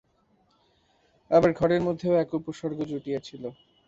[1.31, 3.43] আবার ঘরের মধ্যেও এক উপসর্গ জুটিয়াছিল।